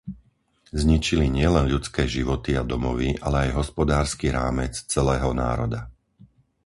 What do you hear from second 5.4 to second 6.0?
národa.